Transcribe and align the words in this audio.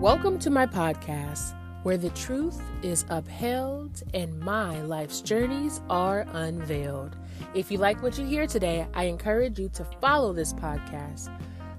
Welcome 0.00 0.38
to 0.38 0.48
my 0.48 0.64
podcast, 0.64 1.54
where 1.82 1.98
the 1.98 2.08
truth 2.10 2.58
is 2.82 3.04
upheld 3.10 4.02
and 4.14 4.40
my 4.40 4.80
life's 4.80 5.20
journeys 5.20 5.82
are 5.90 6.24
unveiled. 6.32 7.16
If 7.52 7.70
you 7.70 7.76
like 7.76 8.02
what 8.02 8.16
you 8.18 8.24
hear 8.24 8.46
today, 8.46 8.86
I 8.94 9.04
encourage 9.04 9.58
you 9.58 9.68
to 9.74 9.84
follow 10.00 10.32
this 10.32 10.54
podcast. 10.54 11.28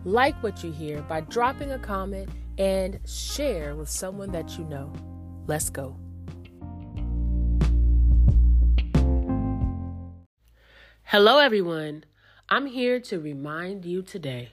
Like 0.06 0.36
what 0.44 0.64
you 0.64 0.72
hear 0.72 1.02
by 1.02 1.22
dropping 1.22 1.72
a 1.72 1.80
comment 1.80 2.30
and 2.60 3.00
share 3.08 3.76
with 3.76 3.90
someone 3.90 4.32
that 4.34 4.56
you 4.56 4.66
know. 4.66 4.94
Let's 5.48 5.72
go. 5.72 5.96
Hello, 11.06 11.40
everyone. 11.40 12.04
I'm 12.50 12.68
here 12.68 13.00
to 13.00 13.20
remind 13.20 13.84
you 13.84 14.04
today 14.04 14.52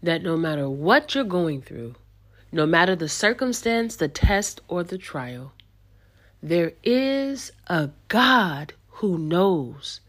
that 0.00 0.22
no 0.22 0.36
matter 0.36 0.70
what 0.70 1.16
you're 1.16 1.24
going 1.24 1.60
through, 1.60 1.96
no 2.50 2.66
matter 2.66 2.96
the 2.96 3.08
circumstance, 3.08 3.96
the 3.96 4.08
test, 4.08 4.60
or 4.68 4.82
the 4.82 4.98
trial, 4.98 5.52
there 6.42 6.72
is 6.82 7.52
a 7.66 7.90
God 8.08 8.72
who 8.88 9.18
knows. 9.18 10.00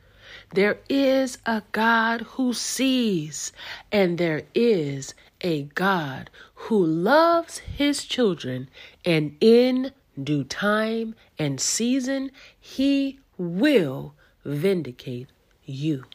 There 0.53 0.79
is 0.87 1.37
a 1.45 1.63
God 1.71 2.21
who 2.21 2.53
sees. 2.53 3.51
And 3.91 4.17
there 4.17 4.43
is 4.53 5.13
a 5.41 5.63
God 5.63 6.29
who 6.53 6.85
loves 6.85 7.59
his 7.59 8.05
children. 8.05 8.69
And 9.05 9.35
in 9.41 9.91
due 10.21 10.43
time 10.43 11.15
and 11.37 11.59
season, 11.59 12.31
he 12.59 13.19
will 13.37 14.13
vindicate 14.45 15.29
you. 15.65 16.05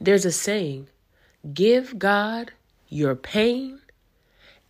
There's 0.00 0.24
a 0.24 0.32
saying 0.32 0.88
give 1.54 1.98
God 1.98 2.52
your 2.88 3.14
pain 3.14 3.80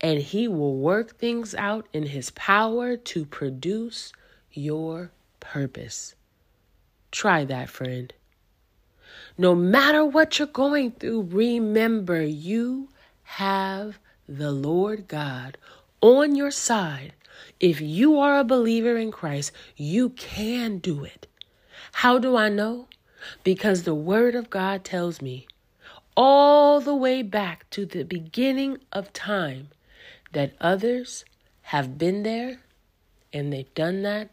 and 0.00 0.20
He 0.20 0.48
will 0.48 0.76
work 0.76 1.16
things 1.16 1.54
out 1.54 1.86
in 1.92 2.06
His 2.06 2.30
power 2.30 2.96
to 2.96 3.24
produce 3.24 4.12
your 4.52 5.10
purpose. 5.40 6.14
Try 7.10 7.44
that, 7.44 7.68
friend. 7.68 8.12
No 9.38 9.54
matter 9.54 10.04
what 10.04 10.38
you're 10.38 10.48
going 10.48 10.92
through, 10.92 11.22
remember 11.22 12.22
you 12.22 12.88
have 13.22 13.98
the 14.28 14.52
Lord 14.52 15.08
God 15.08 15.58
on 16.00 16.34
your 16.34 16.50
side. 16.50 17.12
If 17.60 17.80
you 17.80 18.18
are 18.18 18.38
a 18.38 18.44
believer 18.44 18.96
in 18.96 19.10
Christ, 19.10 19.52
you 19.76 20.10
can 20.10 20.78
do 20.78 21.04
it. 21.04 21.26
How 21.92 22.18
do 22.18 22.36
I 22.36 22.48
know? 22.48 22.88
Because 23.44 23.82
the 23.82 23.94
Word 23.94 24.34
of 24.34 24.50
God 24.50 24.84
tells 24.84 25.22
me 25.22 25.46
all 26.16 26.80
the 26.80 26.94
way 26.94 27.22
back 27.22 27.68
to 27.70 27.84
the 27.84 28.04
beginning 28.04 28.78
of 28.92 29.12
time 29.12 29.68
that 30.32 30.54
others 30.60 31.24
have 31.62 31.98
been 31.98 32.22
there 32.22 32.60
and 33.32 33.52
they've 33.52 33.72
done 33.74 34.02
that. 34.02 34.30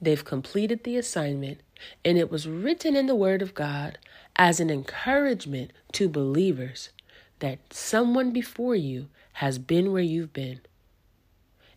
They've 0.00 0.24
completed 0.24 0.84
the 0.84 0.96
assignment, 0.96 1.60
and 2.04 2.18
it 2.18 2.30
was 2.30 2.48
written 2.48 2.96
in 2.96 3.06
the 3.06 3.14
Word 3.14 3.40
of 3.42 3.54
God 3.54 3.98
as 4.36 4.60
an 4.60 4.70
encouragement 4.70 5.72
to 5.92 6.08
believers 6.08 6.90
that 7.38 7.58
someone 7.72 8.30
before 8.32 8.74
you 8.74 9.08
has 9.34 9.58
been 9.58 9.92
where 9.92 10.02
you've 10.02 10.32
been, 10.32 10.60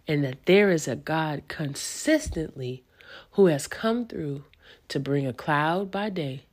and 0.07 0.23
that 0.23 0.45
there 0.45 0.69
is 0.69 0.87
a 0.87 0.95
God 0.95 1.43
consistently 1.47 2.83
who 3.31 3.45
has 3.45 3.67
come 3.67 4.05
through 4.05 4.43
to 4.89 4.99
bring 4.99 5.25
a 5.25 5.33
cloud 5.33 5.91
by 5.91 6.09
day, 6.09 6.43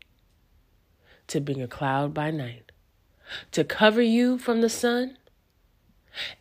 to 1.27 1.41
bring 1.41 1.61
a 1.63 1.69
cloud 1.69 2.15
by 2.15 2.31
night, 2.31 2.71
to 3.53 3.65
cover 3.65 4.03
you 4.03 4.39
from 4.39 4.61
the 4.61 4.69
sun, 4.69 5.17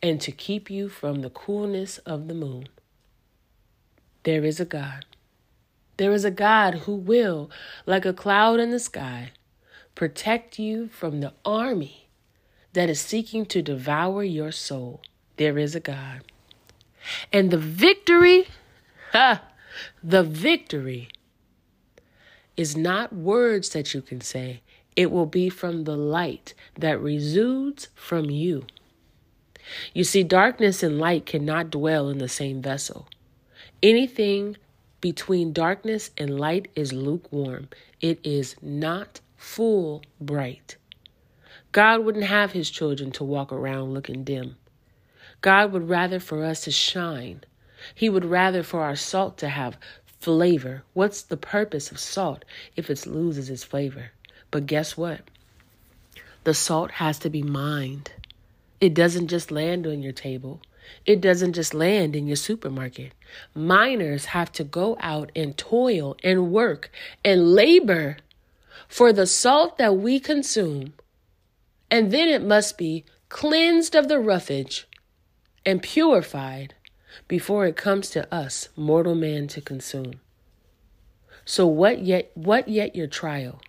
and 0.01 0.19
to 0.21 0.31
keep 0.31 0.69
you 0.69 0.89
from 0.89 1.21
the 1.21 1.29
coolness 1.29 1.97
of 1.99 2.27
the 2.27 2.33
moon. 2.33 2.67
There 4.23 4.43
is 4.43 4.59
a 4.59 4.65
God. 4.65 5.05
There 5.97 6.11
is 6.11 6.23
a 6.23 6.31
God 6.31 6.75
who 6.85 6.95
will, 6.95 7.49
like 7.85 8.05
a 8.05 8.13
cloud 8.13 8.59
in 8.59 8.71
the 8.71 8.79
sky, 8.79 9.31
protect 9.95 10.57
you 10.57 10.87
from 10.87 11.19
the 11.19 11.33
army 11.43 12.07
that 12.73 12.89
is 12.89 13.01
seeking 13.01 13.45
to 13.47 13.61
devour 13.61 14.23
your 14.23 14.51
soul. 14.51 15.01
There 15.37 15.57
is 15.57 15.75
a 15.75 15.79
God. 15.79 16.21
And 17.33 17.51
the 17.51 17.57
victory, 17.57 18.47
ha, 19.11 19.41
the 20.03 20.23
victory 20.23 21.09
is 22.55 22.75
not 22.75 23.13
words 23.13 23.69
that 23.69 23.93
you 23.93 24.01
can 24.01 24.21
say. 24.21 24.61
It 24.95 25.11
will 25.11 25.25
be 25.25 25.49
from 25.49 25.85
the 25.85 25.95
light 25.95 26.53
that 26.77 27.01
resudes 27.01 27.87
from 27.95 28.29
you. 28.29 28.65
You 29.93 30.03
see, 30.03 30.23
darkness 30.23 30.83
and 30.83 30.99
light 30.99 31.25
cannot 31.25 31.69
dwell 31.69 32.09
in 32.09 32.17
the 32.17 32.29
same 32.29 32.61
vessel. 32.61 33.07
Anything 33.81 34.57
between 35.01 35.53
darkness 35.53 36.11
and 36.17 36.39
light 36.39 36.69
is 36.75 36.91
lukewarm, 36.91 37.69
it 38.01 38.19
is 38.23 38.55
not 38.61 39.21
full 39.37 40.03
bright. 40.19 40.75
God 41.71 42.03
wouldn't 42.03 42.25
have 42.25 42.51
his 42.51 42.69
children 42.69 43.11
to 43.11 43.23
walk 43.23 43.51
around 43.51 43.93
looking 43.93 44.23
dim. 44.23 44.55
God 45.41 45.71
would 45.71 45.87
rather 45.87 46.19
for 46.19 46.43
us 46.43 46.61
to 46.61 46.71
shine. 46.71 47.43
He 47.95 48.09
would 48.09 48.25
rather 48.25 48.63
for 48.63 48.81
our 48.81 48.95
salt 48.95 49.37
to 49.37 49.49
have 49.49 49.77
flavor. 50.05 50.83
What's 50.93 51.21
the 51.21 51.37
purpose 51.37 51.91
of 51.91 51.99
salt 51.99 52.43
if 52.75 52.89
it 52.89 53.05
loses 53.05 53.49
its 53.49 53.63
flavor? 53.63 54.11
But 54.51 54.65
guess 54.65 54.97
what? 54.97 55.21
The 56.43 56.53
salt 56.53 56.91
has 56.91 57.19
to 57.19 57.29
be 57.29 57.43
mined. 57.43 58.11
It 58.81 58.93
doesn't 58.93 59.27
just 59.27 59.51
land 59.51 59.85
on 59.85 60.01
your 60.01 60.13
table. 60.13 60.61
It 61.05 61.21
doesn't 61.21 61.53
just 61.53 61.73
land 61.73 62.15
in 62.15 62.27
your 62.27 62.35
supermarket. 62.35 63.13
Miners 63.53 64.25
have 64.25 64.51
to 64.53 64.63
go 64.63 64.97
out 64.99 65.31
and 65.35 65.57
toil 65.57 66.17
and 66.23 66.51
work 66.51 66.89
and 67.23 67.53
labor 67.53 68.17
for 68.87 69.13
the 69.13 69.27
salt 69.27 69.77
that 69.77 69.97
we 69.97 70.19
consume. 70.19 70.93
And 71.91 72.11
then 72.11 72.27
it 72.27 72.43
must 72.43 72.77
be 72.77 73.05
cleansed 73.29 73.95
of 73.95 74.07
the 74.07 74.19
roughage 74.19 74.87
and 75.65 75.81
purified 75.81 76.73
before 77.27 77.65
it 77.65 77.75
comes 77.75 78.09
to 78.11 78.33
us, 78.33 78.69
mortal 78.75 79.15
man, 79.15 79.47
to 79.49 79.61
consume. 79.61 80.13
So 81.45 81.65
what 81.67 81.99
yet 81.99 82.31
what 82.35 82.67
yet 82.67 82.95
your 82.95 83.07
trial? 83.07 83.61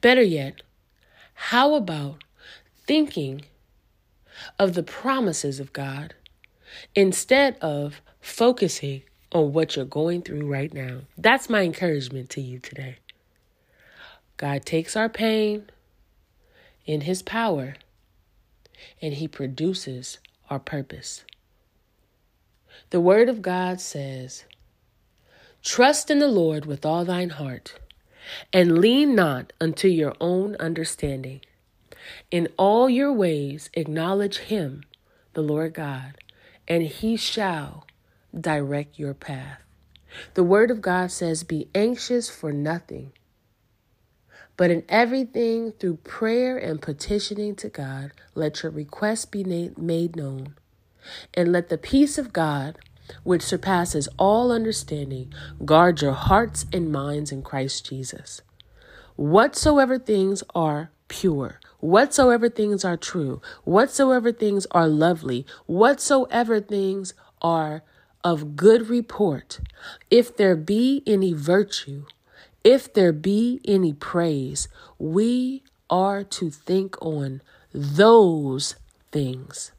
Better 0.00 0.22
yet, 0.22 0.62
how 1.34 1.74
about 1.74 2.22
thinking 2.86 3.42
of 4.58 4.74
the 4.74 4.82
promises 4.82 5.60
of 5.60 5.72
God 5.72 6.14
instead 6.94 7.56
of 7.60 8.00
focusing 8.20 9.02
on 9.32 9.52
what 9.52 9.76
you're 9.76 9.84
going 9.84 10.22
through 10.22 10.46
right 10.46 10.72
now. 10.72 11.00
That's 11.16 11.48
my 11.48 11.62
encouragement 11.62 12.30
to 12.30 12.40
you 12.40 12.58
today. 12.58 12.96
God 14.36 14.64
takes 14.64 14.96
our 14.96 15.08
pain 15.08 15.70
in 16.84 17.02
His 17.02 17.22
power 17.22 17.74
and 19.00 19.14
He 19.14 19.28
produces 19.28 20.18
our 20.50 20.58
purpose. 20.58 21.24
The 22.90 23.00
Word 23.00 23.28
of 23.28 23.42
God 23.42 23.80
says, 23.80 24.44
Trust 25.62 26.10
in 26.10 26.18
the 26.18 26.28
Lord 26.28 26.66
with 26.66 26.84
all 26.84 27.04
thine 27.04 27.30
heart, 27.30 27.78
and 28.52 28.78
lean 28.78 29.14
not 29.14 29.52
unto 29.60 29.88
your 29.88 30.14
own 30.20 30.56
understanding. 30.56 31.40
In 32.30 32.48
all 32.56 32.88
your 32.88 33.12
ways, 33.12 33.70
acknowledge 33.74 34.38
him, 34.38 34.84
the 35.34 35.42
Lord 35.42 35.74
God, 35.74 36.14
and 36.66 36.82
he 36.82 37.16
shall 37.16 37.86
direct 38.38 38.98
your 38.98 39.14
path. 39.14 39.58
The 40.34 40.44
word 40.44 40.70
of 40.70 40.82
God 40.82 41.10
says, 41.10 41.42
Be 41.42 41.68
anxious 41.74 42.28
for 42.28 42.52
nothing, 42.52 43.12
but 44.56 44.70
in 44.70 44.84
everything 44.88 45.72
through 45.72 45.96
prayer 45.98 46.56
and 46.58 46.80
petitioning 46.80 47.56
to 47.56 47.68
God, 47.68 48.12
let 48.34 48.62
your 48.62 48.72
requests 48.72 49.24
be 49.24 49.44
made 49.76 50.16
known. 50.16 50.54
And 51.34 51.50
let 51.50 51.68
the 51.68 51.78
peace 51.78 52.16
of 52.18 52.32
God, 52.32 52.78
which 53.24 53.42
surpasses 53.42 54.08
all 54.18 54.52
understanding, 54.52 55.32
guard 55.64 56.00
your 56.00 56.12
hearts 56.12 56.66
and 56.72 56.92
minds 56.92 57.32
in 57.32 57.42
Christ 57.42 57.86
Jesus. 57.88 58.42
Whatsoever 59.16 59.98
things 59.98 60.44
are 60.54 60.90
pure, 61.12 61.60
whatsoever 61.78 62.48
things 62.48 62.86
are 62.86 62.96
true, 62.96 63.42
whatsoever 63.64 64.32
things 64.32 64.66
are 64.70 64.88
lovely, 64.88 65.44
whatsoever 65.66 66.58
things 66.58 67.12
are 67.42 67.82
of 68.24 68.56
good 68.56 68.88
report, 68.88 69.60
if 70.10 70.34
there 70.34 70.56
be 70.56 71.02
any 71.06 71.34
virtue, 71.34 72.06
if 72.64 72.90
there 72.94 73.12
be 73.12 73.60
any 73.66 73.92
praise, 73.92 74.68
we 74.98 75.62
are 75.90 76.24
to 76.24 76.48
think 76.48 76.96
on 77.02 77.42
those 77.74 78.76
things. 79.10 79.72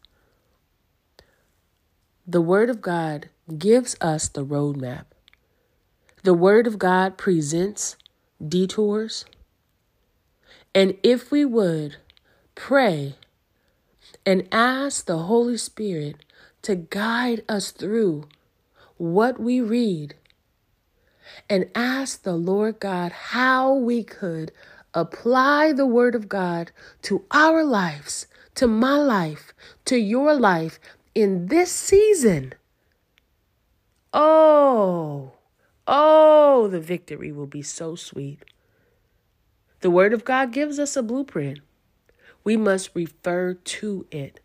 The 2.28 2.42
Word 2.42 2.70
of 2.70 2.80
God 2.80 3.30
gives 3.58 3.96
us 4.00 4.30
the 4.30 4.46
roadmap. 4.46 5.06
The 6.22 6.36
Word 6.36 6.68
of 6.68 6.78
God 6.78 7.18
presents 7.18 7.98
detours. 8.48 9.26
And 10.76 10.98
if 11.04 11.32
we 11.32 11.46
would 11.46 11.98
pray 12.56 13.16
and 14.26 14.48
ask 14.52 15.06
the 15.06 15.20
Holy 15.20 15.58
Spirit 15.58 16.18
to 16.64 16.76
guide 16.76 17.44
us 17.48 17.72
through 17.72 18.28
what 18.98 19.40
we 19.40 19.62
read 19.62 20.16
and 21.50 21.70
ask 21.76 22.24
the 22.24 22.36
Lord 22.36 22.80
God 22.80 23.12
how 23.12 23.74
we 23.74 24.04
could 24.04 24.52
apply 24.94 25.74
the 25.74 25.86
Word 25.86 26.16
of 26.16 26.30
God 26.30 26.72
to 27.04 27.26
our 27.32 27.64
lives, 27.64 28.28
to 28.56 28.68
my 28.68 28.96
life, 28.96 29.54
to 29.86 29.98
your 29.98 30.34
life 30.34 30.80
in 31.14 31.48
this 31.48 31.72
season. 31.72 32.54
Oh, 34.14 35.34
oh, 35.88 36.68
the 36.68 36.80
victory 36.80 37.32
will 37.32 37.48
be 37.48 37.62
so 37.62 37.96
sweet. 37.96 38.44
The 39.84 39.90
Word 39.90 40.14
of 40.14 40.24
God 40.24 40.54
gives 40.54 40.80
us 40.80 40.96
a 40.96 41.04
blueprint. 41.04 41.60
We 42.46 42.56
must 42.56 42.92
refer 42.96 43.56
to 43.56 44.08
it 44.12 44.40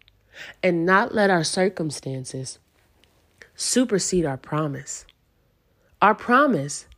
and 0.65 0.85
not 0.85 1.15
let 1.15 1.31
our 1.31 1.45
circumstances 1.45 2.59
supersede 3.55 4.27
our 4.27 4.37
promise. 4.37 5.07
Our 6.03 6.17
promise 6.17 6.89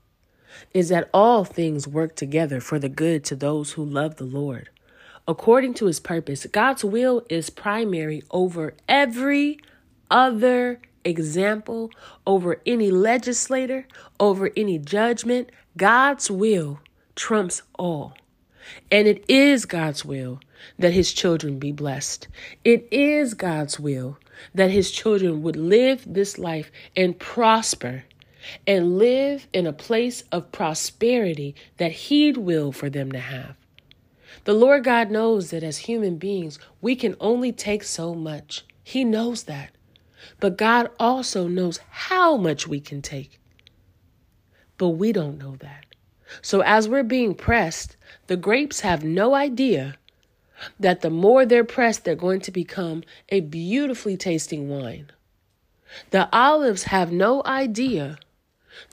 is 0.72 0.88
that 0.88 1.10
all 1.12 1.44
things 1.44 1.86
work 1.86 2.16
together 2.16 2.62
for 2.62 2.78
the 2.78 2.88
good 2.88 3.24
to 3.24 3.36
those 3.36 3.72
who 3.72 3.84
love 3.84 4.16
the 4.16 4.24
Lord. 4.24 4.70
According 5.28 5.74
to 5.74 5.84
his 5.84 6.00
purpose, 6.00 6.46
God's 6.46 6.82
will 6.82 7.26
is 7.28 7.50
primary 7.50 8.22
over 8.30 8.72
every 8.88 9.60
other 10.10 10.80
example, 11.04 11.90
over 12.26 12.62
any 12.64 12.90
legislator, 12.90 13.86
over 14.18 14.48
any 14.56 14.78
judgment. 14.78 15.50
God's 15.76 16.30
will 16.30 16.80
trumps 17.14 17.60
all. 17.78 18.14
And 18.90 19.08
it 19.08 19.24
is 19.28 19.64
God's 19.64 20.04
will 20.04 20.40
that 20.78 20.92
his 20.92 21.12
children 21.12 21.58
be 21.58 21.72
blessed. 21.72 22.28
It 22.64 22.86
is 22.90 23.34
God's 23.34 23.80
will 23.80 24.18
that 24.54 24.70
his 24.70 24.90
children 24.90 25.42
would 25.42 25.56
live 25.56 26.04
this 26.06 26.38
life 26.38 26.70
and 26.96 27.18
prosper 27.18 28.04
and 28.66 28.98
live 28.98 29.46
in 29.52 29.66
a 29.66 29.72
place 29.72 30.24
of 30.32 30.52
prosperity 30.52 31.54
that 31.76 31.92
He'd 31.92 32.36
will 32.36 32.72
for 32.72 32.90
them 32.90 33.12
to 33.12 33.18
have. 33.18 33.56
The 34.44 34.54
Lord 34.54 34.84
God 34.84 35.10
knows 35.10 35.50
that 35.50 35.62
as 35.62 35.78
human 35.78 36.16
beings, 36.16 36.58
we 36.80 36.96
can 36.96 37.16
only 37.20 37.52
take 37.52 37.84
so 37.84 38.14
much. 38.14 38.64
He 38.82 39.04
knows 39.04 39.44
that. 39.44 39.70
But 40.38 40.56
God 40.56 40.90
also 40.98 41.48
knows 41.48 41.78
how 41.90 42.36
much 42.36 42.66
we 42.66 42.80
can 42.80 43.02
take. 43.02 43.38
But 44.78 44.90
we 44.90 45.12
don't 45.12 45.38
know 45.38 45.56
that. 45.56 45.84
So 46.42 46.60
as 46.60 46.88
we're 46.88 47.02
being 47.02 47.34
pressed, 47.34 47.96
the 48.26 48.36
grapes 48.36 48.80
have 48.80 49.04
no 49.04 49.34
idea 49.34 49.96
that 50.78 51.00
the 51.00 51.10
more 51.10 51.46
they're 51.46 51.64
pressed, 51.64 52.04
they're 52.04 52.14
going 52.14 52.40
to 52.42 52.50
become 52.50 53.02
a 53.30 53.40
beautifully 53.40 54.16
tasting 54.16 54.68
wine. 54.68 55.10
The 56.10 56.28
olives 56.32 56.84
have 56.84 57.10
no 57.10 57.42
idea 57.44 58.18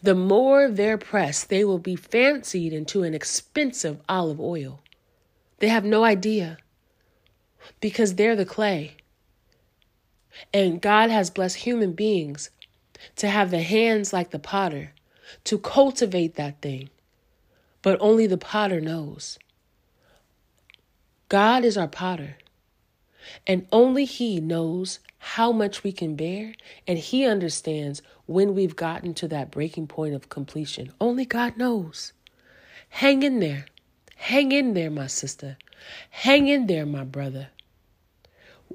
the 0.02 0.16
more 0.16 0.70
they're 0.70 0.98
pressed, 0.98 1.50
they 1.50 1.64
will 1.64 1.80
be 1.80 1.96
fancied 1.96 2.74
into 2.74 3.04
an 3.04 3.14
expensive 3.14 4.02
olive 4.10 4.40
oil. 4.40 4.82
They 5.60 5.70
have 5.70 5.86
no 5.86 6.04
idea 6.04 6.58
because 7.80 8.16
they're 8.16 8.36
the 8.36 8.46
clay. 8.46 8.98
And 10.54 10.82
God 10.82 11.10
has 11.10 11.30
blessed 11.30 11.58
human 11.58 11.94
beings 11.94 12.50
to 13.18 13.28
have 13.28 13.52
the 13.52 13.62
hands 13.62 14.14
like 14.14 14.32
the 14.32 14.40
potter 14.40 14.94
to 15.46 15.58
cultivate 15.58 16.36
that 16.36 16.62
thing. 16.62 16.90
But 17.88 18.02
only 18.02 18.28
the 18.28 18.38
potter 18.38 18.82
knows. 18.82 19.40
God 21.30 21.64
is 21.64 21.78
our 21.78 21.88
potter. 21.88 22.36
And 23.48 23.66
only 23.72 24.04
He 24.04 24.42
knows 24.42 25.00
how 25.20 25.54
much 25.54 25.86
we 25.86 25.94
can 25.94 26.18
bear, 26.18 26.54
and 26.86 27.00
He 27.00 27.24
understands 27.26 28.02
when 28.26 28.54
we've 28.54 28.76
gotten 28.76 29.14
to 29.14 29.30
that 29.30 29.52
breaking 29.52 29.88
point 29.88 30.16
of 30.16 30.28
completion. 30.28 30.92
Only 31.00 31.24
God 31.24 31.56
knows. 31.56 32.12
Hang 32.90 33.24
in 33.24 33.40
there. 33.40 33.68
Hang 34.18 34.52
in 34.52 34.74
there, 34.74 34.92
my 34.92 35.08
sister. 35.08 35.58
Hang 36.10 36.50
in 36.50 36.68
there, 36.68 36.86
my 36.86 37.06
brother. 37.06 37.48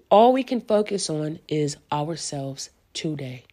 All 0.09 0.33
we 0.33 0.43
can 0.43 0.63
focus 0.63 1.11
on 1.11 1.39
is 1.49 1.77
ourselves 1.93 2.71
today. 2.95 3.45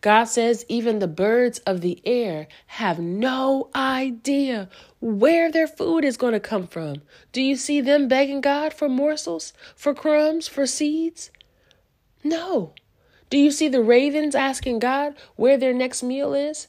God 0.00 0.24
says 0.24 0.64
even 0.68 0.98
the 0.98 1.08
birds 1.08 1.58
of 1.60 1.80
the 1.80 2.00
air 2.04 2.48
have 2.66 2.98
no 2.98 3.70
idea 3.74 4.68
where 5.00 5.50
their 5.50 5.66
food 5.66 6.04
is 6.04 6.16
going 6.16 6.32
to 6.32 6.40
come 6.40 6.66
from. 6.66 7.02
Do 7.32 7.42
you 7.42 7.56
see 7.56 7.80
them 7.80 8.08
begging 8.08 8.40
God 8.40 8.72
for 8.72 8.88
morsels, 8.88 9.52
for 9.74 9.94
crumbs, 9.94 10.48
for 10.48 10.66
seeds? 10.66 11.30
No. 12.22 12.74
Do 13.30 13.38
you 13.38 13.50
see 13.50 13.68
the 13.68 13.82
ravens 13.82 14.34
asking 14.34 14.78
God 14.78 15.14
where 15.36 15.56
their 15.56 15.74
next 15.74 16.02
meal 16.02 16.34
is? 16.34 16.68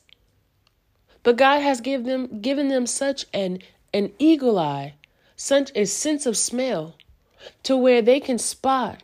But 1.24 1.38
God 1.38 1.60
has 1.62 1.82
given 1.82 2.08
them 2.08 2.42
given 2.42 2.70
them 2.70 2.88
such 2.88 3.26
an 3.34 3.60
an 3.94 4.12
eagle 4.18 4.58
eye, 4.58 4.96
such 5.36 5.72
a 5.76 5.86
sense 5.86 6.26
of 6.26 6.38
smell, 6.38 6.96
to 7.64 7.76
where 7.76 8.02
they 8.02 8.20
can 8.20 8.38
spot 8.38 9.04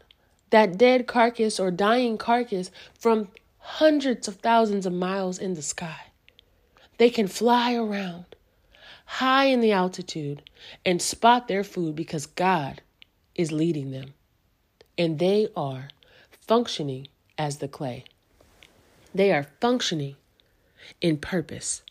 that 0.50 0.78
dead 0.78 1.08
carcass 1.08 1.60
or 1.60 1.72
dying 1.72 2.18
carcass 2.18 2.70
from 2.98 3.28
hundreds 3.64 4.28
of 4.28 4.36
thousands 4.36 4.86
of 4.86 4.92
miles 4.92 5.40
in 5.40 5.54
the 5.54 5.62
sky. 5.62 6.12
They 6.98 7.10
can 7.10 7.28
fly 7.28 7.74
around 7.74 8.26
high 9.06 9.46
in 9.46 9.62
the 9.62 9.72
altitude 9.72 10.42
and 10.86 11.02
spot 11.02 11.48
their 11.48 11.64
food 11.64 11.96
because 11.96 12.26
God 12.26 12.82
is 13.36 13.52
leading 13.52 13.92
them. 13.92 14.14
And 14.98 15.18
they 15.18 15.48
are 15.56 15.90
functioning 16.30 17.08
as 17.38 17.58
the 17.58 17.68
clay. 17.68 18.04
They 19.16 19.32
are 19.32 19.48
functioning 19.62 20.18
in 21.00 21.18
purpose. 21.18 21.84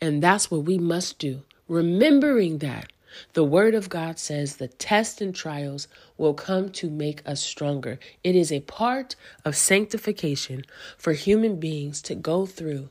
And 0.00 0.22
that's 0.22 0.50
what 0.50 0.64
we 0.64 0.78
must 0.78 1.18
do. 1.18 1.42
Remembering 1.68 2.58
that 2.58 2.90
the 3.32 3.44
Word 3.44 3.74
of 3.74 3.88
God 3.88 4.18
says 4.18 4.56
the 4.56 4.68
tests 4.68 5.20
and 5.20 5.34
trials 5.34 5.88
will 6.16 6.34
come 6.34 6.70
to 6.72 6.90
make 6.90 7.26
us 7.26 7.40
stronger. 7.40 7.98
It 8.22 8.36
is 8.36 8.52
a 8.52 8.60
part 8.60 9.16
of 9.44 9.56
sanctification 9.56 10.64
for 10.96 11.12
human 11.12 11.60
beings 11.60 12.02
to 12.02 12.14
go 12.14 12.46
through. 12.46 12.90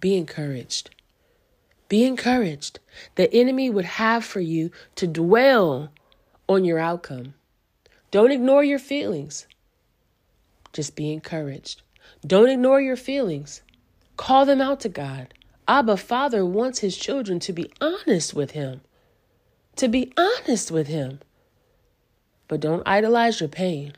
Be 0.00 0.16
encouraged. 0.16 0.90
Be 1.88 2.04
encouraged. 2.04 2.78
The 3.16 3.32
enemy 3.34 3.68
would 3.68 3.84
have 3.84 4.24
for 4.24 4.40
you 4.40 4.70
to 4.94 5.06
dwell 5.06 5.90
on 6.48 6.64
your 6.64 6.78
outcome. 6.78 7.34
Don't 8.10 8.32
ignore 8.32 8.64
your 8.64 8.78
feelings. 8.78 9.46
Just 10.72 10.96
be 10.96 11.12
encouraged. 11.12 11.82
Don't 12.26 12.48
ignore 12.48 12.80
your 12.80 12.96
feelings. 12.96 13.62
Call 14.16 14.44
them 14.44 14.60
out 14.60 14.80
to 14.80 14.88
God. 14.88 15.34
Abba 15.66 15.96
Father 15.96 16.44
wants 16.44 16.80
his 16.80 16.96
children 16.96 17.38
to 17.40 17.52
be 17.52 17.70
honest 17.80 18.34
with 18.34 18.52
him. 18.52 18.80
To 19.76 19.88
be 19.88 20.12
honest 20.16 20.70
with 20.70 20.88
him. 20.88 21.20
But 22.48 22.60
don't 22.60 22.86
idolize 22.86 23.40
your 23.40 23.48
pain. 23.48 23.94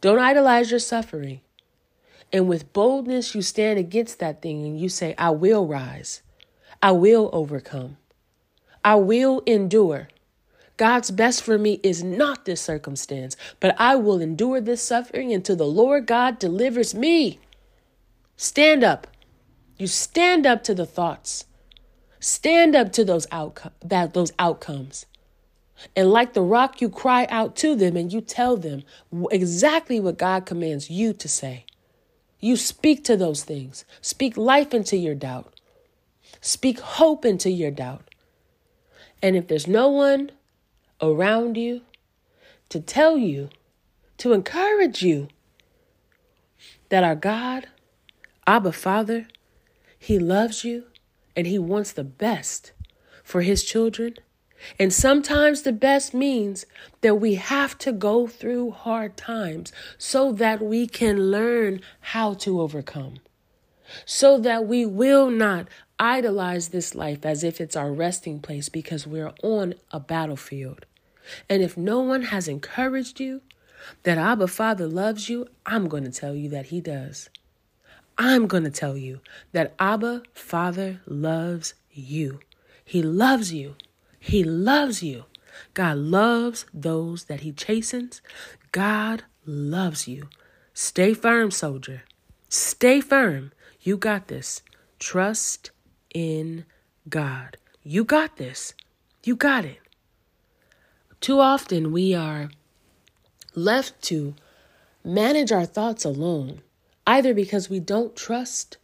Don't 0.00 0.18
idolize 0.18 0.70
your 0.70 0.80
suffering. 0.80 1.40
And 2.32 2.48
with 2.48 2.72
boldness, 2.72 3.34
you 3.34 3.42
stand 3.42 3.78
against 3.78 4.18
that 4.18 4.42
thing 4.42 4.64
and 4.64 4.80
you 4.80 4.88
say, 4.88 5.14
I 5.18 5.30
will 5.30 5.66
rise. 5.66 6.22
I 6.82 6.92
will 6.92 7.30
overcome. 7.32 7.96
I 8.84 8.94
will 8.94 9.42
endure. 9.46 10.08
God's 10.76 11.10
best 11.10 11.42
for 11.42 11.58
me 11.58 11.78
is 11.82 12.02
not 12.02 12.46
this 12.46 12.62
circumstance, 12.62 13.36
but 13.58 13.78
I 13.78 13.96
will 13.96 14.20
endure 14.20 14.62
this 14.62 14.80
suffering 14.80 15.32
until 15.32 15.56
the 15.56 15.66
Lord 15.66 16.06
God 16.06 16.38
delivers 16.38 16.94
me. 16.94 17.38
Stand 18.36 18.82
up. 18.82 19.06
You 19.76 19.86
stand 19.86 20.46
up 20.46 20.64
to 20.64 20.74
the 20.74 20.86
thoughts. 20.86 21.44
Stand 22.20 22.76
up 22.76 22.92
to 22.92 23.04
those 23.04 23.26
outcome 23.32 23.72
that 23.82 24.12
those 24.12 24.32
outcomes. 24.38 25.06
And 25.96 26.10
like 26.10 26.34
the 26.34 26.42
rock, 26.42 26.82
you 26.82 26.90
cry 26.90 27.26
out 27.30 27.56
to 27.56 27.74
them 27.74 27.96
and 27.96 28.12
you 28.12 28.20
tell 28.20 28.58
them 28.58 28.82
exactly 29.30 29.98
what 29.98 30.18
God 30.18 30.44
commands 30.44 30.90
you 30.90 31.14
to 31.14 31.28
say. 31.28 31.64
You 32.38 32.56
speak 32.56 33.02
to 33.04 33.16
those 33.16 33.44
things. 33.44 33.86
Speak 34.02 34.36
life 34.36 34.74
into 34.74 34.98
your 34.98 35.14
doubt. 35.14 35.58
Speak 36.42 36.80
hope 36.80 37.24
into 37.24 37.50
your 37.50 37.70
doubt. 37.70 38.04
And 39.22 39.36
if 39.36 39.48
there's 39.48 39.66
no 39.66 39.88
one 39.88 40.32
around 41.00 41.56
you 41.56 41.80
to 42.68 42.80
tell 42.80 43.16
you, 43.16 43.48
to 44.18 44.34
encourage 44.34 45.02
you 45.02 45.28
that 46.90 47.04
our 47.04 47.14
God, 47.14 47.68
Abba 48.46 48.72
Father, 48.72 49.28
He 49.98 50.18
loves 50.18 50.62
you 50.62 50.84
and 51.40 51.46
He 51.46 51.58
wants 51.58 51.92
the 51.92 52.04
best 52.04 52.72
for 53.24 53.40
His 53.40 53.64
children. 53.64 54.12
And 54.78 54.92
sometimes 54.92 55.62
the 55.62 55.72
best 55.72 56.12
means 56.12 56.66
that 57.00 57.14
we 57.14 57.36
have 57.36 57.78
to 57.78 57.92
go 57.92 58.26
through 58.26 58.72
hard 58.72 59.16
times 59.16 59.72
so 59.96 60.32
that 60.32 60.60
we 60.60 60.86
can 60.86 61.30
learn 61.30 61.80
how 62.00 62.34
to 62.34 62.60
overcome, 62.60 63.20
so 64.04 64.36
that 64.36 64.66
we 64.66 64.84
will 64.84 65.30
not 65.30 65.66
idolize 65.98 66.68
this 66.68 66.94
life 66.94 67.24
as 67.24 67.42
if 67.42 67.58
it's 67.58 67.74
our 67.74 67.90
resting 67.90 68.38
place 68.38 68.68
because 68.68 69.06
we're 69.06 69.32
on 69.42 69.76
a 69.92 69.98
battlefield. 69.98 70.84
And 71.48 71.62
if 71.62 71.78
no 71.78 72.00
one 72.00 72.24
has 72.24 72.48
encouraged 72.48 73.18
you, 73.18 73.40
that 74.02 74.18
Abba 74.18 74.48
Father 74.48 74.86
loves 74.86 75.30
you, 75.30 75.46
I'm 75.64 75.88
going 75.88 76.04
to 76.04 76.10
tell 76.10 76.34
you 76.34 76.50
that 76.50 76.66
He 76.66 76.82
does. 76.82 77.30
I'm 78.22 78.48
going 78.48 78.64
to 78.64 78.70
tell 78.70 78.98
you 78.98 79.20
that 79.52 79.74
Abba 79.78 80.24
Father 80.34 81.00
loves 81.06 81.72
you. 81.90 82.40
He 82.84 83.02
loves 83.02 83.50
you. 83.50 83.76
He 84.18 84.44
loves 84.44 85.02
you. 85.02 85.24
God 85.72 85.96
loves 85.96 86.66
those 86.74 87.24
that 87.24 87.40
He 87.40 87.50
chastens. 87.50 88.20
God 88.72 89.24
loves 89.46 90.06
you. 90.06 90.28
Stay 90.74 91.14
firm, 91.14 91.50
soldier. 91.50 92.02
Stay 92.50 93.00
firm. 93.00 93.52
You 93.80 93.96
got 93.96 94.28
this. 94.28 94.60
Trust 94.98 95.70
in 96.14 96.66
God. 97.08 97.56
You 97.82 98.04
got 98.04 98.36
this. 98.36 98.74
You 99.24 99.34
got 99.34 99.64
it. 99.64 99.80
Too 101.22 101.40
often 101.40 101.90
we 101.90 102.14
are 102.14 102.50
left 103.54 104.02
to 104.02 104.34
manage 105.02 105.52
our 105.52 105.64
thoughts 105.64 106.04
alone, 106.04 106.60
either 107.06 107.34
because 107.34 107.70
we 107.70 107.80
don't 107.80 108.16
trust 108.16 108.76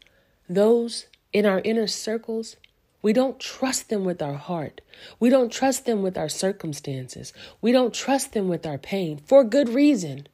those 0.49 1.07
in 1.33 1.47
our 1.47 1.61
inner 1.61 1.87
circles, 1.87 2.57
we 3.03 3.13
don't 3.13 3.39
trust 3.39 3.89
them 3.89 4.05
with 4.05 4.21
our 4.23 4.35
heart, 4.35 4.81
we 5.21 5.31
don't 5.31 5.53
trust 5.53 5.87
them 5.87 6.03
with 6.03 6.17
our 6.17 6.29
circumstances, 6.29 7.33
we 7.61 7.73
don't 7.73 7.95
trust 7.95 8.33
them 8.33 8.49
with 8.49 8.67
our 8.67 8.79
pain 8.79 9.19
for 9.19 9.45
good 9.45 9.69
reason. 9.69 10.27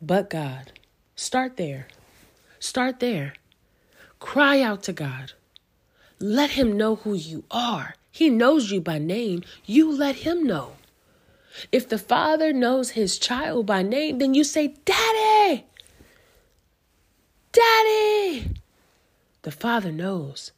But 0.00 0.30
God, 0.30 0.72
start 1.14 1.56
there. 1.56 1.88
Start 2.58 3.00
there. 3.00 3.34
Cry 4.18 4.60
out 4.60 4.82
to 4.84 4.92
God. 4.92 5.32
Let 6.18 6.50
Him 6.50 6.76
know 6.76 6.96
who 6.96 7.14
you 7.14 7.44
are. 7.50 7.94
He 8.10 8.30
knows 8.30 8.70
you 8.70 8.80
by 8.80 8.98
name. 8.98 9.42
You 9.64 9.90
let 9.90 10.16
Him 10.16 10.44
know. 10.44 10.72
If 11.72 11.88
the 11.88 11.98
father 11.98 12.52
knows 12.52 12.90
his 12.90 13.18
child 13.18 13.66
by 13.66 13.82
name, 13.82 14.18
then 14.18 14.34
you 14.34 14.44
say, 14.44 14.74
Daddy! 14.84 15.64
Daddy! 17.56 18.50
The 19.40 19.50
father 19.50 19.90
knows. 19.90 20.52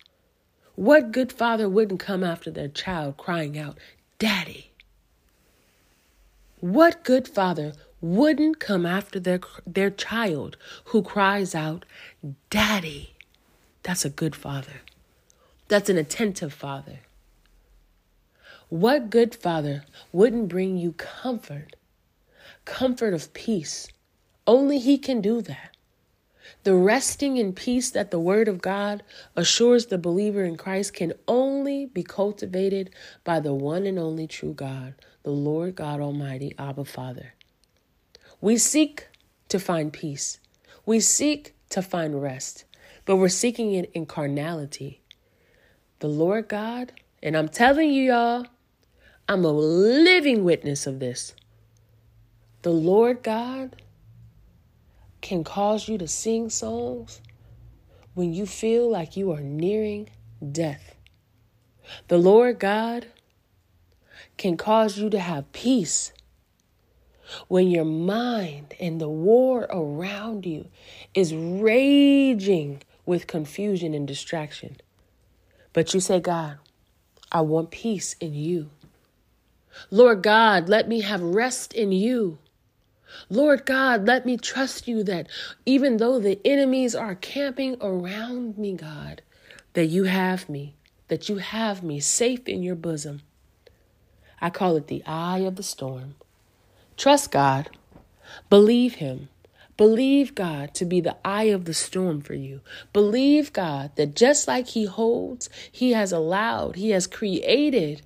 What 0.75 1.12
good 1.12 1.31
father 1.31 1.69
wouldn't 1.69 2.00
come 2.00 2.25
after 2.25 2.50
their 2.50 2.67
child 2.67 3.17
crying 3.17 3.57
out, 3.57 3.78
Daddy? 4.19 4.73
What 6.59 7.05
good 7.05 7.28
father 7.28 7.75
wouldn't 8.00 8.59
come 8.59 8.85
after 8.85 9.21
their, 9.21 9.38
their 9.64 9.90
child 9.90 10.57
who 10.87 11.02
cries 11.02 11.55
out, 11.55 11.85
Daddy? 12.50 13.14
That's 13.85 14.05
a 14.05 14.11
good 14.11 14.35
father. 14.35 14.81
That's 15.69 15.88
an 15.88 15.99
attentive 15.99 16.52
father. 16.52 16.99
What 18.71 19.09
good 19.09 19.37
father 19.37 19.85
wouldn't 20.11 20.49
bring 20.49 20.76
you 20.76 20.95
comfort, 20.95 21.76
comfort 22.64 23.14
of 23.14 23.33
peace? 23.35 23.87
Only 24.49 24.81
He 24.81 24.99
can 24.99 25.21
do 25.21 25.40
that. 25.43 25.76
The 26.64 26.75
resting 26.75 27.37
in 27.37 27.52
peace 27.52 27.90
that 27.90 28.11
the 28.11 28.21
Word 28.21 28.49
of 28.49 28.61
God 28.61 29.02
assures 29.37 29.87
the 29.87 29.99
believer 29.99 30.45
in 30.45 30.57
Christ 30.57 30.95
can 30.95 31.12
only 31.26 31.87
be 31.87 32.02
cultivated 32.02 32.90
by 33.25 33.40
the 33.40 33.55
one 33.55 33.87
and 33.87 33.99
only 33.99 34.26
true 34.26 34.55
God, 34.55 34.95
the 35.23 35.31
Lord 35.31 35.75
God 35.75 36.00
Almighty, 36.00 36.55
Abba 36.59 36.85
Father. 36.85 37.35
We 38.40 38.57
seek 38.57 39.09
to 39.49 39.59
find 39.59 39.93
peace, 39.93 40.40
we 40.85 41.00
seek 41.00 41.55
to 41.71 41.83
find 41.83 42.23
rest, 42.23 42.64
but 43.05 43.17
we're 43.17 43.28
seeking 43.28 43.75
it 43.75 43.90
in 43.95 44.07
carnality. 44.07 45.00
The 46.00 46.09
Lord 46.09 46.49
God, 46.49 46.93
and 47.23 47.37
I'm 47.37 47.49
telling 47.49 47.90
you, 47.90 48.12
y'all, 48.12 48.47
I'm 49.28 49.45
a 49.45 49.52
living 49.52 50.45
witness 50.45 50.87
of 50.87 51.00
this. 51.00 51.35
The 52.62 52.71
Lord 52.71 53.23
God 53.23 53.76
can 55.21 55.45
cause 55.45 55.89
you 55.89 55.99
to 55.99 56.09
sing 56.09 56.51
songs 56.51 57.21
when 58.15 58.33
you 58.33 58.47
feel 58.47 58.91
like 58.91 59.17
you 59.17 59.33
are 59.33 59.41
nearing 59.41 60.09
death. 60.53 60.95
The 62.09 62.19
Lord 62.19 62.59
God 62.59 63.07
can 64.37 64.57
cause 64.57 64.99
you 64.99 65.11
to 65.11 65.19
have 65.19 65.53
peace 65.53 66.13
when 67.49 67.69
your 67.69 67.85
mind 67.85 68.75
and 68.81 69.01
the 69.01 69.09
war 69.09 69.67
around 69.71 70.47
you 70.47 70.69
is 71.15 71.35
raging 71.35 72.83
with 73.05 73.27
confusion 73.27 73.95
and 73.95 74.07
distraction. 74.07 74.77
But 75.73 75.95
you 75.95 76.01
say, 76.01 76.21
God, 76.21 76.59
I 77.31 77.43
want 77.43 77.71
peace 77.71 78.17
in 78.21 78.35
you. 78.35 78.71
Lord 79.91 80.23
God, 80.23 80.69
let 80.69 80.89
me 80.89 81.03
have 81.03 81.23
rest 81.23 81.73
in 81.73 81.93
you. 81.93 82.39
Lord 83.29 83.67
God, 83.67 84.07
let 84.07 84.27
me 84.27 84.37
trust 84.37 84.88
you 84.88 85.03
that 85.05 85.29
even 85.67 85.97
though 85.97 86.19
the 86.19 86.41
enemies 86.45 86.95
are 86.95 87.15
camping 87.15 87.77
around 87.81 88.59
me, 88.59 88.73
God, 88.73 89.23
that 89.75 89.87
you 89.87 90.05
have 90.05 90.49
me, 90.49 90.75
that 91.09 91.29
you 91.29 91.37
have 91.37 91.83
me 91.83 92.00
safe 92.00 92.47
in 92.49 92.62
your 92.62 92.75
bosom. 92.75 93.23
I 94.41 94.50
call 94.50 94.77
it 94.77 94.87
the 94.87 95.03
eye 95.07 95.38
of 95.38 95.57
the 95.57 95.62
storm. 95.62 96.15
Trust 96.97 97.31
God. 97.31 97.71
Believe 98.50 98.97
Him. 98.97 99.29
Believe 99.77 100.35
God 100.35 100.75
to 100.75 100.85
be 100.85 101.00
the 101.00 101.17
eye 101.25 101.45
of 101.45 101.65
the 101.65 101.75
storm 101.75 102.21
for 102.21 102.35
you. 102.35 102.61
Believe 102.93 103.53
God 103.53 103.93
that 103.97 104.17
just 104.17 104.49
like 104.49 104.69
He 104.69 104.85
holds, 104.85 105.49
He 105.71 105.93
has 105.93 106.12
allowed, 106.12 106.77
He 106.77 106.91
has 106.91 107.07
created 107.07 108.03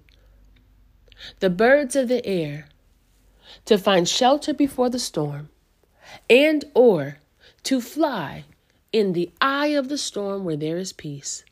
the 1.40 1.50
birds 1.50 1.96
of 1.96 2.08
the 2.08 2.24
air 2.26 2.66
to 3.64 3.78
find 3.78 4.08
shelter 4.08 4.54
before 4.54 4.90
the 4.90 4.98
storm 4.98 5.48
and 6.28 6.64
or 6.74 7.18
to 7.62 7.80
fly 7.80 8.44
in 8.92 9.12
the 9.12 9.30
eye 9.40 9.68
of 9.68 9.88
the 9.88 9.98
storm 9.98 10.44
where 10.44 10.56
there 10.56 10.76
is 10.76 10.92
peace 10.92 11.44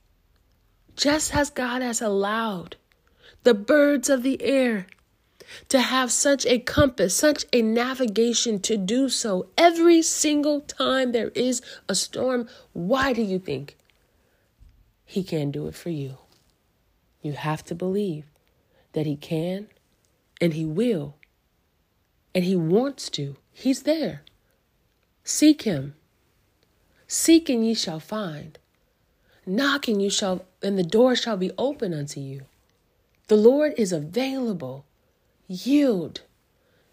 just 0.97 1.35
as 1.35 1.49
God 1.49 1.80
has 1.80 2.02
allowed 2.02 2.76
the 3.42 3.54
birds 3.54 4.11
of 4.11 4.23
the 4.23 4.42
air 4.42 4.87
to 5.68 5.80
have 5.80 6.12
such 6.12 6.47
a 6.47 6.59
compass, 6.59 7.14
such 7.14 7.44
a 7.52 7.62
navigation 7.62 8.61
to 8.61 8.76
do 8.76 9.09
so 9.09 9.49
every 9.56 10.02
single 10.02 10.61
time 10.61 11.12
there 11.12 11.30
is 11.30 11.62
a 11.88 11.94
storm, 11.94 12.49
why 12.73 13.12
do 13.12 13.23
you 13.23 13.38
think 13.38 13.76
He 15.04 15.25
can 15.25 15.50
do 15.50 15.66
it 15.66 15.75
for 15.75 15.90
you? 15.90 16.18
You 17.23 17.32
have 17.32 17.64
to 17.64 17.75
believe 17.75 18.26
that 18.92 19.06
He 19.06 19.16
can 19.16 19.68
and 20.40 20.52
He 20.52 20.64
will 20.64 21.14
and 22.34 22.44
He 22.44 22.56
wants 22.56 23.08
to. 23.10 23.37
He's 23.52 23.82
there. 23.82 24.22
Seek 25.25 25.62
Him. 25.62 25.94
Seek 27.06 27.49
and 27.49 27.66
ye 27.66 27.75
shall 27.75 28.00
find. 28.00 28.58
Knock 29.46 29.88
and 29.88 30.00
you 30.00 30.10
shall, 30.10 30.44
and 30.62 30.78
the 30.78 30.84
door 30.84 31.16
shall 31.16 31.37
be 31.37 31.50
open 31.58 31.92
unto 31.92 32.20
you. 32.20 32.42
The 33.28 33.37
Lord 33.37 33.75
is 33.76 33.92
available. 33.92 34.84
Yield. 35.46 36.22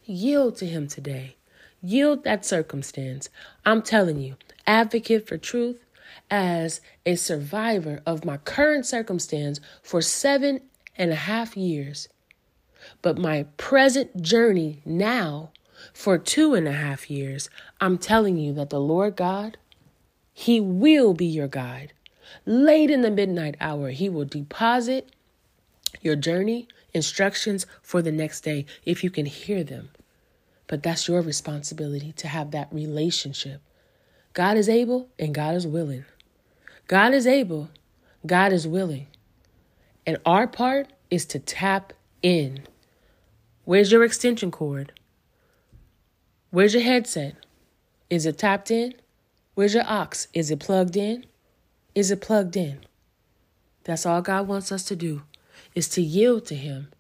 Yield 0.06 0.56
to 0.58 0.66
Him 0.66 0.88
today. 0.88 1.36
Yield 1.82 2.24
that 2.24 2.46
circumstance. 2.46 3.30
I'm 3.66 3.82
telling 3.82 4.20
you, 4.20 4.36
advocate 4.66 5.28
for 5.28 5.38
truth 5.38 5.80
as 6.30 6.82
a 7.06 7.16
survivor 7.16 8.02
of 8.06 8.26
my 8.26 8.38
current 8.38 8.86
circumstance 8.86 9.60
for 9.84 10.02
seven 10.02 10.62
and 10.98 11.12
a 11.12 11.16
half 11.16 11.56
years. 11.56 12.10
But 13.02 13.18
my 13.18 13.44
present 13.58 14.22
journey 14.22 14.82
now, 14.86 15.52
for 15.94 16.18
two 16.18 16.54
and 16.54 16.68
a 16.68 16.74
half 16.74 17.10
years, 17.10 17.50
I'm 17.80 17.98
telling 17.98 18.38
you 18.38 18.54
that 18.54 18.70
the 18.70 18.80
Lord 18.80 19.16
God, 19.16 19.58
He 20.34 20.60
will 20.60 21.14
be 21.14 21.26
your 21.26 21.48
guide. 21.48 21.94
Late 22.46 22.90
in 22.90 23.02
the 23.02 23.12
midnight 23.12 23.56
hour, 23.60 23.90
He 23.90 24.10
will 24.10 24.26
deposit 24.26 25.10
your 26.02 26.16
journey 26.16 26.68
instructions 26.94 27.66
for 27.82 28.02
the 28.02 28.12
next 28.12 28.42
day 28.42 28.66
if 28.86 29.04
you 29.04 29.10
can 29.10 29.26
hear 29.26 29.64
them. 29.64 29.90
But 30.68 30.84
that's 30.84 31.08
your 31.08 31.22
responsibility 31.22 32.12
to 32.14 32.28
have 32.28 32.52
that 32.52 32.68
relationship. 32.72 33.62
God 34.34 34.58
is 34.58 34.68
able 34.70 35.10
and 35.18 35.34
God 35.34 35.56
is 35.56 35.66
willing. 35.66 36.06
God 36.88 37.14
is 37.14 37.26
able, 37.26 37.70
God 38.26 38.54
is 38.54 38.68
willing. 38.68 39.08
And 40.06 40.18
our 40.26 40.48
part 40.48 40.88
is 41.10 41.26
to 41.28 41.40
tap 41.40 41.94
in. 42.22 42.64
Where's 43.68 43.92
your 43.92 44.06
extension 44.06 44.50
cord? 44.50 44.94
Where's 46.52 46.74
your 46.74 46.84
headset? 46.84 47.36
Is 48.10 48.26
it 48.26 48.38
tapped 48.38 48.72
in? 48.72 48.94
Where's 49.56 49.74
your 49.74 49.84
aux? 49.86 50.08
Is 50.34 50.50
it 50.50 50.62
plugged 50.62 50.96
in? 50.96 51.26
Is 51.94 52.10
it 52.10 52.22
plugged 52.22 52.56
in? 52.56 52.86
That's 53.84 54.06
all 54.06 54.22
God 54.22 54.48
wants 54.48 54.72
us 54.72 54.86
to 54.86 54.96
do 54.96 55.24
is 55.76 55.90
to 55.90 56.02
yield 56.02 56.46
to 56.46 56.56
him 56.56 56.94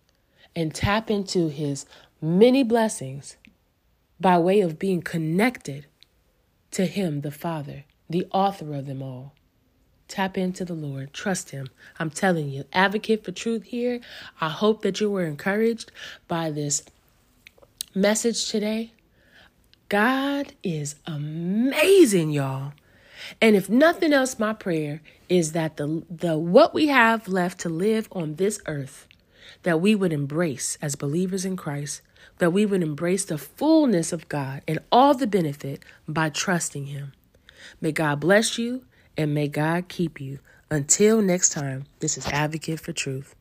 and 0.58 0.76
tap 0.76 1.10
into 1.10 1.48
his 1.48 1.86
many 2.22 2.64
blessings 2.64 3.38
by 4.20 4.38
way 4.38 4.60
of 4.60 4.78
being 4.78 5.02
connected 5.02 5.86
to 6.72 6.86
him 6.86 7.22
the 7.22 7.32
Father, 7.32 7.86
the 8.10 8.28
author 8.34 8.74
of 8.74 8.88
them 8.88 9.02
all. 9.02 9.34
Tap 10.08 10.38
into 10.38 10.64
the 10.64 10.74
Lord. 10.74 11.14
Trust 11.14 11.50
Him. 11.50 11.68
I'm 12.00 12.10
telling 12.10 12.50
you, 12.50 12.64
advocate 12.72 13.26
for 13.26 13.32
truth 13.32 13.64
here. 13.64 14.00
I 14.40 14.50
hope 14.50 14.82
that 14.82 15.02
you 15.02 15.12
were 15.12 15.26
encouraged 15.26 15.92
by 16.28 16.50
this 16.50 16.84
message 17.94 18.50
today. 18.50 18.94
God 19.90 20.54
is 20.64 20.96
amazing, 21.06 22.32
y'all. 22.32 22.74
And 23.42 23.56
if 23.56 23.70
nothing 23.70 24.14
else, 24.14 24.40
my 24.40 24.54
prayer 24.54 25.02
is 25.28 25.52
that 25.54 25.78
the, 25.78 26.04
the 26.10 26.38
what 26.38 26.74
we 26.74 26.88
have 26.88 27.28
left 27.28 27.60
to 27.62 27.70
live 27.70 28.08
on 28.12 28.36
this 28.36 28.60
earth, 28.68 29.08
that 29.64 29.82
we 29.82 29.96
would 29.96 30.14
embrace 30.14 30.78
as 30.82 30.96
believers 30.96 31.46
in 31.46 31.58
Christ, 31.58 32.02
that 32.38 32.52
we 32.52 32.66
would 32.66 32.84
embrace 32.84 33.26
the 33.26 33.38
fullness 33.38 34.14
of 34.14 34.30
God 34.30 34.62
and 34.68 34.80
all 34.92 35.14
the 35.14 35.28
benefit 35.28 35.84
by 36.08 36.30
trusting 36.30 36.88
Him. 36.88 37.14
May 37.82 37.92
God 37.92 38.20
bless 38.20 38.58
you 38.58 38.84
and 39.18 39.34
may 39.34 39.48
God 39.48 39.88
keep 39.88 40.22
you. 40.22 40.40
Until 40.70 41.22
next 41.22 41.50
time, 41.50 41.86
this 42.00 42.18
is 42.18 42.28
Advocate 42.28 42.80
for 42.80 42.94
Truth. 42.94 43.36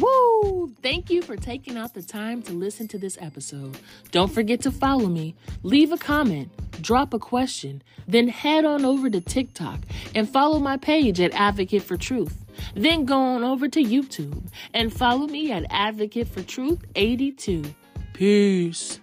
Woo! 0.00 0.72
Thank 0.82 1.10
you 1.10 1.22
for 1.22 1.36
taking 1.36 1.76
out 1.76 1.92
the 1.92 2.02
time 2.02 2.40
to 2.42 2.52
listen 2.52 2.88
to 2.88 2.98
this 2.98 3.18
episode. 3.20 3.76
Don't 4.10 4.32
forget 4.32 4.62
to 4.62 4.70
follow 4.70 5.08
me, 5.08 5.34
leave 5.62 5.92
a 5.92 5.98
comment, 5.98 6.50
drop 6.80 7.12
a 7.12 7.18
question, 7.18 7.82
then 8.08 8.28
head 8.28 8.64
on 8.64 8.84
over 8.84 9.10
to 9.10 9.20
TikTok 9.20 9.80
and 10.14 10.28
follow 10.28 10.58
my 10.58 10.76
page 10.76 11.20
at 11.20 11.34
Advocate 11.34 11.82
for 11.82 11.96
Truth. 11.96 12.44
Then 12.74 13.04
go 13.04 13.18
on 13.18 13.42
over 13.42 13.68
to 13.68 13.82
YouTube 13.82 14.42
and 14.72 14.92
follow 14.92 15.26
me 15.26 15.52
at 15.52 15.64
Advocate 15.70 16.28
for 16.28 16.42
Truth 16.42 16.84
82. 16.94 17.64
Peace. 18.12 19.00